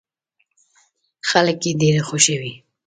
[1.29, 2.53] خلک يې ډېر خوښوي.